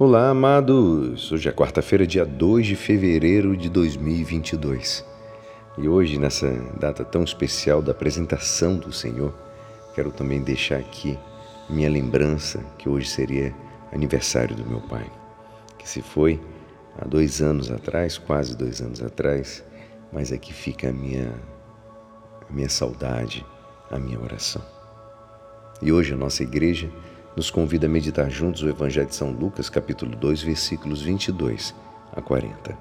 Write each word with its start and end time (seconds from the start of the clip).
Olá, 0.00 0.30
amados! 0.30 1.32
Hoje 1.32 1.48
é 1.48 1.52
quarta-feira, 1.52 2.06
dia 2.06 2.24
2 2.24 2.68
de 2.68 2.76
fevereiro 2.76 3.56
de 3.56 3.68
2022. 3.68 5.04
E 5.76 5.88
hoje, 5.88 6.20
nessa 6.20 6.48
data 6.78 7.04
tão 7.04 7.24
especial 7.24 7.82
da 7.82 7.90
apresentação 7.90 8.76
do 8.76 8.92
Senhor, 8.92 9.34
quero 9.96 10.12
também 10.12 10.40
deixar 10.40 10.76
aqui 10.76 11.18
minha 11.68 11.90
lembrança 11.90 12.64
que 12.78 12.88
hoje 12.88 13.08
seria 13.08 13.52
aniversário 13.92 14.54
do 14.54 14.64
meu 14.64 14.80
pai, 14.82 15.10
que 15.76 15.88
se 15.88 16.00
foi 16.00 16.40
há 16.96 17.04
dois 17.04 17.42
anos 17.42 17.68
atrás, 17.68 18.16
quase 18.16 18.56
dois 18.56 18.80
anos 18.80 19.02
atrás, 19.02 19.64
mas 20.12 20.30
aqui 20.30 20.54
fica 20.54 20.90
a 20.90 20.92
minha, 20.92 21.34
a 22.48 22.52
minha 22.52 22.68
saudade, 22.68 23.44
a 23.90 23.98
minha 23.98 24.20
oração. 24.20 24.62
E 25.82 25.90
hoje 25.90 26.14
a 26.14 26.16
nossa 26.16 26.44
igreja 26.44 26.88
nos 27.38 27.52
convida 27.52 27.86
a 27.86 27.88
meditar 27.88 28.28
juntos 28.28 28.64
o 28.64 28.68
Evangelho 28.68 29.06
de 29.06 29.14
São 29.14 29.30
Lucas, 29.30 29.70
capítulo 29.70 30.16
2, 30.16 30.42
versículos 30.42 31.02
22 31.02 31.72
a 32.12 32.20
40. 32.20 32.76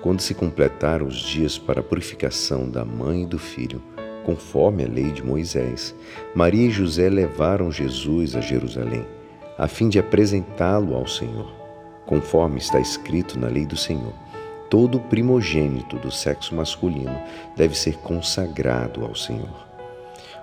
Quando 0.00 0.22
se 0.22 0.32
completaram 0.32 1.06
os 1.06 1.16
dias 1.16 1.58
para 1.58 1.80
a 1.80 1.82
purificação 1.82 2.70
da 2.70 2.82
mãe 2.82 3.24
e 3.24 3.26
do 3.26 3.38
filho, 3.38 3.82
conforme 4.24 4.84
a 4.84 4.88
lei 4.88 5.12
de 5.12 5.22
Moisés, 5.22 5.94
Maria 6.34 6.68
e 6.68 6.70
José 6.70 7.10
levaram 7.10 7.70
Jesus 7.70 8.34
a 8.34 8.40
Jerusalém, 8.40 9.04
a 9.58 9.68
fim 9.68 9.90
de 9.90 9.98
apresentá-lo 9.98 10.94
ao 10.94 11.06
Senhor, 11.06 11.52
conforme 12.06 12.56
está 12.56 12.80
escrito 12.80 13.38
na 13.38 13.48
lei 13.48 13.66
do 13.66 13.76
Senhor. 13.76 14.14
Todo 14.70 14.98
primogênito 14.98 15.98
do 15.98 16.10
sexo 16.10 16.54
masculino 16.54 17.20
deve 17.54 17.76
ser 17.76 17.98
consagrado 17.98 19.04
ao 19.04 19.14
Senhor 19.14 19.69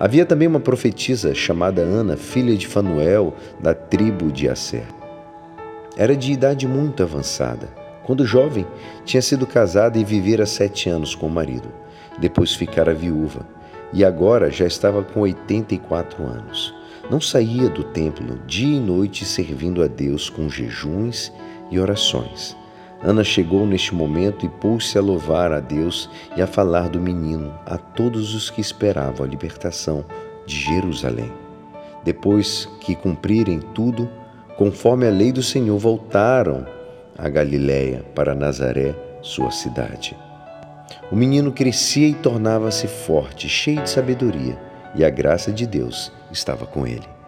Havia 0.00 0.24
também 0.24 0.48
uma 0.48 0.58
profetisa 0.58 1.34
chamada 1.34 1.82
Ana, 1.82 2.16
filha 2.16 2.56
de 2.56 2.66
Fanuel, 2.66 3.34
da 3.60 3.74
tribo 3.74 4.32
de 4.32 4.48
Asser. 4.48 4.86
Era 5.94 6.16
de 6.16 6.32
idade 6.32 6.66
muito 6.66 7.02
avançada. 7.02 7.68
Quando 8.02 8.24
jovem, 8.24 8.66
tinha 9.04 9.20
sido 9.20 9.46
casada 9.46 9.98
e 9.98 10.04
vivera 10.04 10.46
sete 10.46 10.88
anos 10.88 11.14
com 11.14 11.26
o 11.26 11.30
marido. 11.30 11.68
Depois 12.18 12.54
ficara 12.54 12.94
viúva 12.94 13.46
e 13.92 14.02
agora 14.02 14.50
já 14.50 14.64
estava 14.66 15.02
com 15.02 15.20
84 15.20 16.24
anos. 16.24 16.74
Não 17.10 17.20
saía 17.20 17.68
do 17.68 17.84
templo 17.84 18.40
dia 18.46 18.78
e 18.78 18.80
noite 18.80 19.26
servindo 19.26 19.82
a 19.82 19.86
Deus 19.86 20.30
com 20.30 20.48
jejuns 20.48 21.30
e 21.70 21.78
orações. 21.78 22.56
Ana 23.02 23.24
chegou 23.24 23.66
neste 23.66 23.94
momento 23.94 24.44
e 24.44 24.48
pôs-se 24.48 24.98
a 24.98 25.00
louvar 25.00 25.52
a 25.52 25.60
Deus 25.60 26.10
e 26.36 26.42
a 26.42 26.46
falar 26.46 26.88
do 26.88 27.00
menino 27.00 27.54
a 27.64 27.78
todos 27.78 28.34
os 28.34 28.50
que 28.50 28.60
esperavam 28.60 29.24
a 29.24 29.28
libertação 29.28 30.04
de 30.46 30.56
Jerusalém. 30.56 31.32
Depois 32.04 32.68
que 32.80 32.94
cumprirem 32.94 33.60
tudo, 33.74 34.08
conforme 34.56 35.06
a 35.06 35.10
lei 35.10 35.32
do 35.32 35.42
Senhor, 35.42 35.78
voltaram 35.78 36.66
a 37.16 37.28
Galiléia 37.28 38.04
para 38.14 38.34
Nazaré, 38.34 38.94
sua 39.22 39.50
cidade. 39.50 40.16
O 41.10 41.16
menino 41.16 41.52
crescia 41.52 42.08
e 42.08 42.14
tornava-se 42.14 42.86
forte, 42.86 43.48
cheio 43.48 43.82
de 43.82 43.90
sabedoria, 43.90 44.58
e 44.94 45.04
a 45.04 45.10
graça 45.10 45.52
de 45.52 45.66
Deus 45.66 46.12
estava 46.30 46.66
com 46.66 46.86
ele. 46.86 47.19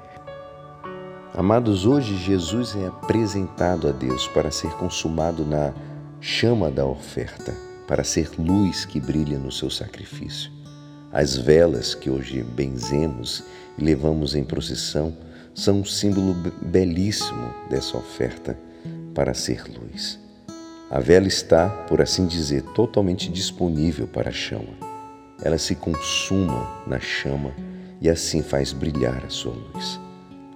Amados, 1.34 1.86
hoje 1.86 2.14
Jesus 2.18 2.76
é 2.76 2.88
apresentado 2.88 3.88
a 3.88 3.90
Deus 3.90 4.28
para 4.28 4.50
ser 4.50 4.70
consumado 4.72 5.46
na 5.46 5.72
chama 6.20 6.70
da 6.70 6.84
oferta, 6.84 7.56
para 7.88 8.04
ser 8.04 8.32
luz 8.38 8.84
que 8.84 9.00
brilha 9.00 9.38
no 9.38 9.50
seu 9.50 9.70
sacrifício. 9.70 10.52
As 11.10 11.34
velas 11.34 11.94
que 11.94 12.10
hoje 12.10 12.42
benzemos 12.42 13.42
e 13.78 13.82
levamos 13.82 14.34
em 14.34 14.44
procissão 14.44 15.16
são 15.54 15.80
um 15.80 15.84
símbolo 15.86 16.34
belíssimo 16.60 17.50
dessa 17.70 17.96
oferta 17.96 18.58
para 19.14 19.32
ser 19.32 19.64
luz. 19.64 20.18
A 20.90 21.00
vela 21.00 21.28
está, 21.28 21.70
por 21.88 22.02
assim 22.02 22.26
dizer, 22.26 22.60
totalmente 22.74 23.30
disponível 23.30 24.06
para 24.06 24.28
a 24.28 24.34
chama. 24.34 24.74
Ela 25.42 25.56
se 25.56 25.76
consuma 25.76 26.70
na 26.86 27.00
chama 27.00 27.54
e 28.02 28.10
assim 28.10 28.42
faz 28.42 28.74
brilhar 28.74 29.24
a 29.24 29.30
sua 29.30 29.54
luz. 29.54 29.98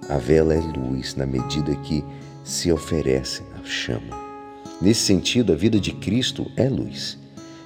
A 0.09 0.17
vela 0.17 0.53
é 0.53 0.61
luz 0.61 1.15
na 1.15 1.25
medida 1.25 1.75
que 1.75 2.01
se 2.41 2.71
oferece 2.71 3.43
à 3.59 3.65
chama. 3.65 4.15
Nesse 4.81 5.01
sentido, 5.01 5.51
a 5.51 5.55
vida 5.55 5.77
de 5.81 5.91
Cristo 5.91 6.49
é 6.55 6.69
luz. 6.69 7.17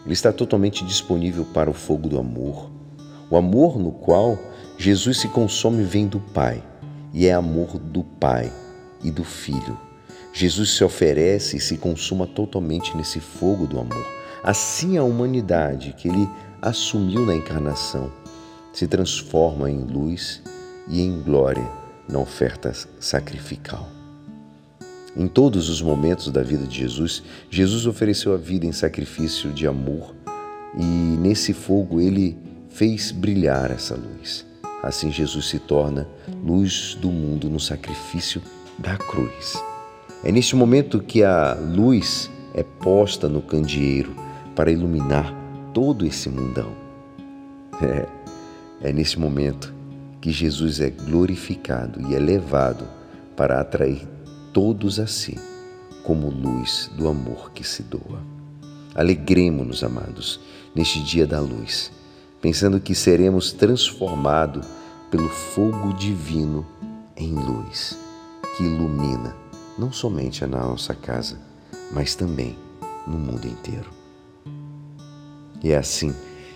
Ele 0.03 0.13
está 0.13 0.33
totalmente 0.33 0.83
disponível 0.83 1.45
para 1.45 1.69
o 1.69 1.73
fogo 1.73 2.09
do 2.09 2.17
amor. 2.17 2.71
O 3.29 3.37
amor 3.37 3.77
no 3.77 3.91
qual 3.91 4.39
Jesus 4.75 5.19
se 5.19 5.27
consome 5.27 5.83
vem 5.83 6.07
do 6.07 6.19
Pai 6.19 6.63
e 7.13 7.27
é 7.27 7.33
amor 7.33 7.77
do 7.77 8.03
Pai 8.03 8.51
e 9.03 9.11
do 9.11 9.23
Filho. 9.23 9.77
Jesus 10.33 10.71
se 10.71 10.83
oferece 10.83 11.57
e 11.57 11.59
se 11.59 11.77
consuma 11.77 12.25
totalmente 12.25 12.97
nesse 12.97 13.19
fogo 13.19 13.67
do 13.67 13.79
amor. 13.79 14.07
Assim, 14.43 14.97
a 14.97 15.03
humanidade 15.03 15.93
que 15.95 16.07
ele 16.07 16.27
assumiu 16.59 17.23
na 17.23 17.35
encarnação 17.35 18.11
se 18.73 18.87
transforma 18.87 19.69
em 19.69 19.81
luz 19.83 20.41
e 20.87 21.01
em 21.01 21.21
glória 21.21 21.80
na 22.07 22.19
oferta 22.19 22.73
sacrificial. 22.99 23.89
Em 25.15 25.27
todos 25.27 25.69
os 25.69 25.81
momentos 25.81 26.29
da 26.29 26.41
vida 26.41 26.65
de 26.65 26.77
Jesus, 26.79 27.21
Jesus 27.49 27.85
ofereceu 27.85 28.33
a 28.33 28.37
vida 28.37 28.65
em 28.65 28.71
sacrifício 28.71 29.51
de 29.51 29.67
amor 29.67 30.15
e 30.77 30.83
nesse 30.83 31.53
fogo 31.53 31.99
ele 31.99 32.37
fez 32.69 33.11
brilhar 33.11 33.71
essa 33.71 33.95
luz. 33.95 34.45
Assim, 34.81 35.11
Jesus 35.11 35.49
se 35.49 35.59
torna 35.59 36.07
luz 36.43 36.97
do 36.99 37.11
mundo 37.11 37.49
no 37.49 37.59
sacrifício 37.59 38.41
da 38.79 38.97
cruz. 38.97 39.61
É 40.23 40.31
neste 40.31 40.55
momento 40.55 41.01
que 41.01 41.23
a 41.23 41.53
luz 41.53 42.31
é 42.53 42.63
posta 42.63 43.27
no 43.27 43.41
candeeiro 43.41 44.15
para 44.55 44.71
iluminar 44.71 45.33
todo 45.73 46.05
esse 46.05 46.29
mundão. 46.29 46.71
É, 47.83 48.07
é 48.89 48.93
nesse 48.93 49.17
momento 49.19 49.73
que 50.21 50.31
Jesus 50.31 50.79
é 50.79 50.91
glorificado 50.91 51.99
e 52.07 52.13
elevado 52.13 52.87
para 53.35 53.59
atrair 53.59 54.07
todos 54.53 54.99
a 54.99 55.07
si, 55.07 55.37
como 56.03 56.29
luz 56.29 56.91
do 56.95 57.07
amor 57.07 57.51
que 57.51 57.63
se 57.63 57.81
doa. 57.81 58.21
Alegremos-nos, 58.93 59.83
amados, 59.83 60.39
neste 60.75 61.01
dia 61.03 61.25
da 61.25 61.39
luz, 61.39 61.91
pensando 62.39 62.79
que 62.79 62.93
seremos 62.93 63.51
transformados 63.51 64.65
pelo 65.09 65.27
fogo 65.27 65.93
divino 65.93 66.65
em 67.17 67.33
luz, 67.33 67.97
que 68.55 68.63
ilumina 68.63 69.35
não 69.77 69.91
somente 69.91 70.43
a 70.43 70.47
nossa 70.47 70.93
casa, 70.93 71.39
mas 71.91 72.13
também 72.15 72.55
no 73.07 73.17
mundo 73.17 73.47
inteiro. 73.47 73.89
E 75.63 75.71
é 75.71 75.77
assim, 75.77 76.13